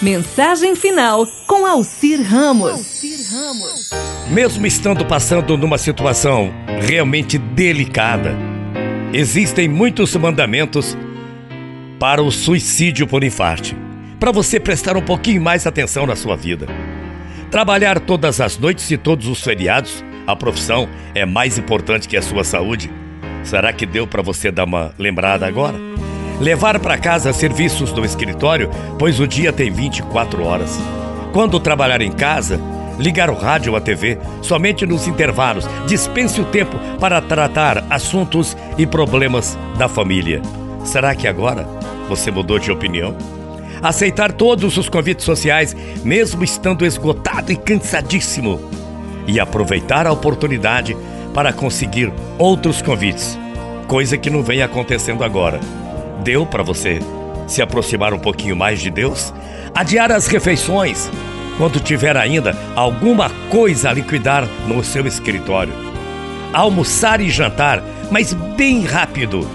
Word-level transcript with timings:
Mensagem 0.00 0.76
final 0.76 1.26
com 1.46 1.64
Alcir 1.64 2.20
Ramos. 2.22 3.00
Ramos. 3.32 3.90
Mesmo 4.28 4.66
estando 4.66 5.06
passando 5.06 5.56
numa 5.56 5.78
situação 5.78 6.52
realmente 6.82 7.38
delicada, 7.38 8.36
existem 9.10 9.66
muitos 9.68 10.14
mandamentos 10.16 10.96
para 11.98 12.22
o 12.22 12.30
suicídio 12.30 13.06
por 13.06 13.24
infarte. 13.24 13.74
Para 14.20 14.30
você 14.30 14.60
prestar 14.60 14.98
um 14.98 15.02
pouquinho 15.02 15.40
mais 15.40 15.66
atenção 15.66 16.06
na 16.06 16.14
sua 16.14 16.36
vida. 16.36 16.66
Trabalhar 17.50 17.98
todas 17.98 18.38
as 18.38 18.58
noites 18.58 18.90
e 18.90 18.98
todos 18.98 19.26
os 19.26 19.40
feriados, 19.42 20.04
a 20.26 20.36
profissão 20.36 20.86
é 21.14 21.24
mais 21.24 21.56
importante 21.56 22.06
que 22.06 22.18
a 22.18 22.22
sua 22.22 22.44
saúde. 22.44 22.90
Será 23.42 23.72
que 23.72 23.86
deu 23.86 24.06
para 24.06 24.20
você 24.20 24.50
dar 24.50 24.64
uma 24.64 24.94
lembrada 24.98 25.46
agora? 25.46 25.95
Levar 26.40 26.78
para 26.80 26.98
casa 26.98 27.32
serviços 27.32 27.92
do 27.92 28.04
escritório, 28.04 28.70
pois 28.98 29.20
o 29.20 29.26
dia 29.26 29.52
tem 29.52 29.70
24 29.70 30.44
horas. 30.44 30.78
Quando 31.32 31.60
trabalhar 31.60 32.00
em 32.00 32.12
casa, 32.12 32.60
ligar 32.98 33.30
o 33.30 33.34
rádio 33.34 33.72
ou 33.72 33.78
a 33.78 33.80
TV 33.80 34.18
somente 34.42 34.86
nos 34.86 35.06
intervalos. 35.06 35.68
Dispense 35.86 36.40
o 36.40 36.44
tempo 36.44 36.78
para 36.98 37.20
tratar 37.20 37.84
assuntos 37.90 38.56
e 38.78 38.86
problemas 38.86 39.58
da 39.78 39.88
família. 39.88 40.42
Será 40.84 41.14
que 41.14 41.28
agora 41.28 41.66
você 42.08 42.30
mudou 42.30 42.58
de 42.58 42.70
opinião? 42.70 43.16
Aceitar 43.82 44.32
todos 44.32 44.78
os 44.78 44.88
convites 44.88 45.24
sociais, 45.24 45.76
mesmo 46.02 46.42
estando 46.42 46.86
esgotado 46.86 47.52
e 47.52 47.56
cansadíssimo. 47.56 48.60
E 49.26 49.38
aproveitar 49.38 50.06
a 50.06 50.12
oportunidade 50.12 50.96
para 51.34 51.52
conseguir 51.52 52.10
outros 52.38 52.80
convites, 52.80 53.38
coisa 53.86 54.16
que 54.16 54.30
não 54.30 54.42
vem 54.42 54.62
acontecendo 54.62 55.22
agora. 55.22 55.60
Deu 56.22 56.46
para 56.46 56.62
você 56.62 57.00
se 57.46 57.62
aproximar 57.62 58.12
um 58.12 58.18
pouquinho 58.18 58.56
mais 58.56 58.80
de 58.80 58.90
Deus? 58.90 59.32
Adiar 59.74 60.10
as 60.10 60.26
refeições 60.26 61.10
quando 61.58 61.80
tiver 61.80 62.16
ainda 62.16 62.56
alguma 62.74 63.30
coisa 63.50 63.90
a 63.90 63.92
liquidar 63.92 64.46
no 64.66 64.82
seu 64.84 65.06
escritório. 65.06 65.72
Almoçar 66.52 67.20
e 67.20 67.30
jantar, 67.30 67.82
mas 68.10 68.32
bem 68.32 68.84
rápido, 68.84 69.48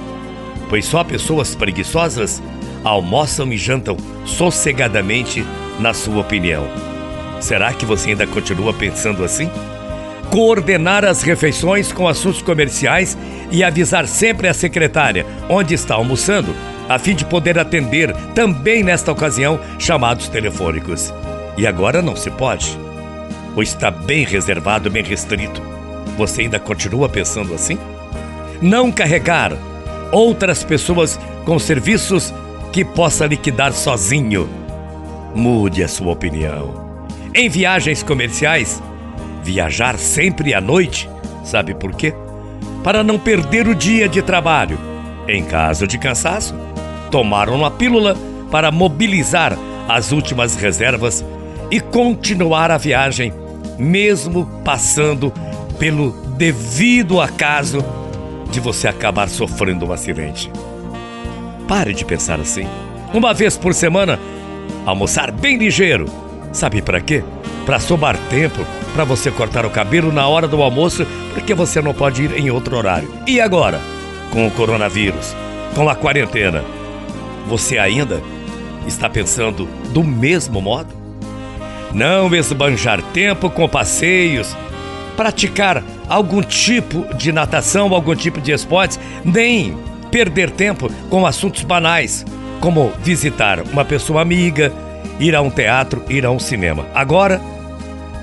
pois 0.70 0.86
só 0.86 1.04
pessoas 1.04 1.56
preguiçosas 1.56 2.42
almoçam 2.84 3.52
e 3.52 3.58
jantam 3.58 3.98
sossegadamente, 4.26 5.46
na 5.80 5.94
sua 5.94 6.22
opinião. 6.22 6.68
Será 7.40 7.74
que 7.74 7.86
você 7.86 8.12
ainda 8.12 8.28
continua 8.28 8.74
pensando 8.74 9.24
assim? 9.24 9.50
Coordenar 10.32 11.04
as 11.04 11.22
refeições 11.24 11.92
com 11.92 12.08
assuntos 12.08 12.42
comerciais 12.42 13.18
e 13.52 13.66
avisar 13.66 14.08
sempre 14.08 14.48
a 14.48 14.54
secretária 14.54 15.26
onde 15.50 15.74
está 15.74 15.96
almoçando, 15.96 16.56
a 16.88 16.98
fim 16.98 17.14
de 17.14 17.26
poder 17.26 17.60
atender 17.60 18.16
também 18.34 18.82
nesta 18.82 19.12
ocasião 19.12 19.60
chamados 19.78 20.30
telefônicos. 20.30 21.14
E 21.58 21.68
agora 21.68 22.02
não 22.02 22.16
se 22.16 22.32
pode? 22.32 22.80
Ou 23.58 23.62
está 23.62 23.92
bem 23.92 24.24
reservado, 24.24 24.90
bem 24.90 25.04
restrito? 25.04 25.62
Você 26.18 26.44
ainda 26.44 26.60
continua 26.60 27.10
pensando 27.10 27.54
assim? 27.54 27.78
Não 28.62 28.90
carregar 28.90 29.52
outras 30.14 30.64
pessoas 30.64 31.20
com 31.44 31.60
serviços 31.60 32.34
que 32.72 32.86
possa 32.86 33.26
liquidar 33.26 33.74
sozinho. 33.74 34.50
Mude 35.36 35.84
a 35.84 35.90
sua 35.90 36.14
opinião. 36.14 37.02
Em 37.34 37.50
viagens 37.50 38.02
comerciais, 38.02 38.82
viajar 39.44 39.98
sempre 39.98 40.54
à 40.54 40.62
noite, 40.62 41.10
sabe 41.44 41.74
por 41.74 41.94
quê? 41.94 42.14
para 42.84 43.04
não 43.04 43.20
perder 43.20 43.68
o 43.68 43.76
dia 43.76 44.08
de 44.10 44.22
trabalho. 44.22 44.78
Em 45.28 45.44
caso 45.44 45.88
de 45.88 45.98
cansaço, 45.98 46.56
tomaram 47.10 47.56
uma 47.56 47.72
pílula 47.72 48.18
para 48.50 48.72
mobilizar 48.72 49.58
as 49.88 50.12
últimas 50.12 50.56
reservas 50.56 51.24
e 51.70 51.80
continuar 51.80 52.72
a 52.72 52.78
viagem, 52.78 53.34
mesmo 53.78 54.46
passando 54.64 55.32
pelo 55.78 56.12
devido 56.38 57.22
acaso 57.22 57.84
de 58.52 58.60
você 58.60 58.88
acabar 58.88 59.30
sofrendo 59.30 59.86
um 59.86 59.94
acidente. 59.94 60.52
Pare 61.68 61.94
de 61.94 62.04
pensar 62.04 62.40
assim. 62.40 62.68
Uma 63.14 63.34
vez 63.34 63.58
por 63.58 63.74
semana, 63.74 64.20
almoçar 64.86 65.32
bem 65.32 65.58
ligeiro. 65.58 66.06
Sabe 66.52 66.82
para 66.82 67.00
quê? 67.00 67.24
Para 67.66 67.80
somar 67.80 68.18
tempo 68.30 68.66
para 68.94 69.04
você 69.04 69.32
cortar 69.32 69.66
o 69.66 69.70
cabelo 69.70 70.12
na 70.12 70.28
hora 70.28 70.48
do 70.48 70.62
almoço, 70.62 71.06
porque 71.34 71.54
você 71.54 71.82
não 71.82 71.94
pode 71.94 72.24
ir 72.24 72.38
em 72.38 72.52
outro 72.52 72.76
horário. 72.78 73.12
E 73.28 73.40
agora, 73.40 73.80
com 74.32 74.48
o 74.48 74.52
coronavírus, 74.52 75.36
com 75.76 75.90
a 75.90 75.96
quarentena, 75.96 76.64
você 77.48 77.78
ainda 77.78 78.22
está 78.88 79.10
pensando 79.10 79.68
do 79.90 80.04
mesmo 80.04 80.62
modo? 80.62 80.94
Não 81.94 82.34
esbanjar 82.34 83.02
tempo 83.14 83.50
com 83.50 83.68
passeios, 83.68 84.56
praticar 85.16 85.84
algum 86.08 86.42
tipo 86.42 87.06
de 87.16 87.32
natação, 87.32 87.94
algum 87.94 88.16
tipo 88.16 88.40
de 88.40 88.52
esportes, 88.52 89.00
nem 89.24 89.78
perder 90.10 90.52
tempo 90.52 90.92
com 91.10 91.26
assuntos 91.26 91.64
banais, 91.64 92.26
como 92.60 92.92
visitar 93.02 93.62
uma 93.62 93.84
pessoa 93.84 94.22
amiga, 94.22 94.72
ir 95.20 95.36
a 95.36 95.42
um 95.42 95.50
teatro, 95.50 96.04
ir 96.10 96.26
a 96.26 96.32
um 96.32 96.40
cinema. 96.40 96.86
Agora, 96.94 97.42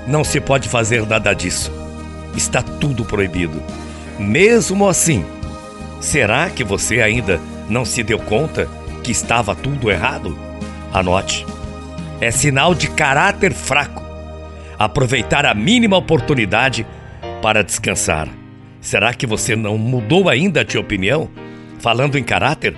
não 0.09 0.23
se 0.23 0.41
pode 0.41 0.67
fazer 0.67 1.05
nada 1.05 1.33
disso. 1.33 1.71
Está 2.35 2.63
tudo 2.63 3.05
proibido. 3.05 3.61
Mesmo 4.17 4.89
assim, 4.89 5.23
será 6.01 6.49
que 6.49 6.63
você 6.63 6.99
ainda 6.99 7.39
não 7.69 7.85
se 7.85 8.01
deu 8.01 8.17
conta 8.17 8.67
que 9.03 9.11
estava 9.11 9.53
tudo 9.53 9.91
errado? 9.91 10.37
Anote. 10.91 11.45
É 12.19 12.31
sinal 12.31 12.73
de 12.73 12.89
caráter 12.89 13.53
fraco. 13.53 14.03
Aproveitar 14.79 15.45
a 15.45 15.53
mínima 15.53 15.95
oportunidade 15.95 16.87
para 17.41 17.63
descansar. 17.63 18.27
Será 18.81 19.13
que 19.13 19.27
você 19.27 19.55
não 19.55 19.77
mudou 19.77 20.27
ainda 20.27 20.65
de 20.65 20.77
opinião? 20.77 21.29
Falando 21.79 22.17
em 22.17 22.23
caráter, 22.23 22.75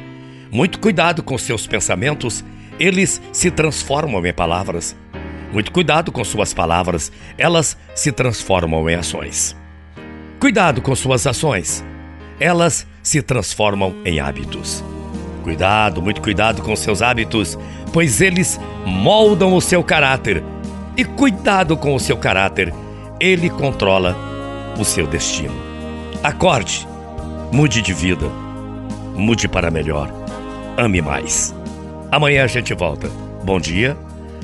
muito 0.51 0.79
cuidado 0.79 1.23
com 1.23 1.37
seus 1.37 1.65
pensamentos, 1.65 2.43
eles 2.77 3.21
se 3.31 3.49
transformam 3.49 4.25
em 4.25 4.33
palavras. 4.33 4.95
Muito 5.51 5.71
cuidado 5.71 6.11
com 6.11 6.23
suas 6.23 6.53
palavras, 6.53 7.11
elas 7.37 7.77
se 7.93 8.11
transformam 8.11 8.89
em 8.89 8.95
ações. 8.95 9.55
Cuidado 10.39 10.81
com 10.81 10.95
suas 10.95 11.27
ações, 11.27 11.83
elas 12.39 12.87
se 13.03 13.21
transformam 13.21 13.95
em 14.05 14.19
hábitos. 14.19 14.83
Cuidado, 15.43 16.01
muito 16.01 16.21
cuidado 16.21 16.61
com 16.61 16.75
seus 16.75 17.01
hábitos, 17.01 17.59
pois 17.91 18.21
eles 18.21 18.59
moldam 18.85 19.53
o 19.53 19.61
seu 19.61 19.83
caráter. 19.83 20.41
E 20.95 21.03
cuidado 21.03 21.75
com 21.75 21.95
o 21.95 21.99
seu 21.99 22.15
caráter, 22.15 22.73
ele 23.19 23.49
controla 23.49 24.15
o 24.79 24.85
seu 24.85 25.05
destino. 25.05 25.53
Acorde, 26.23 26.87
mude 27.51 27.81
de 27.81 27.93
vida, 27.93 28.27
mude 29.15 29.47
para 29.47 29.69
melhor, 29.69 30.09
ame 30.77 31.01
mais. 31.01 31.53
Amanhã 32.09 32.43
a 32.43 32.47
gente 32.47 32.73
volta. 32.73 33.09
Bom 33.43 33.59
dia 33.59 33.97